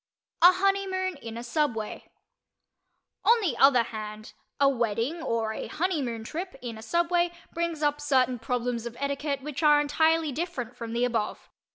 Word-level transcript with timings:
A 0.41 0.53
HONEYMOON 0.53 1.17
IN 1.17 1.37
A 1.37 1.43
SUBWAY 1.43 2.09
On 3.23 3.39
the 3.41 3.55
other 3.59 3.83
hand, 3.83 4.33
a 4.59 4.67
wedding 4.67 5.21
or 5.21 5.53
a 5.53 5.67
"honeymoon" 5.67 6.23
trip 6.23 6.55
in 6.59 6.75
a 6.75 6.81
subway 6.81 7.31
brings 7.53 7.83
up 7.83 8.01
certain 8.01 8.39
problems 8.39 8.87
of 8.87 8.97
etiquette 8.99 9.43
which 9.43 9.61
are 9.61 9.79
entirely 9.79 10.31
different 10.31 10.75
from 10.75 10.93
the 10.93 11.05
above. 11.05 11.51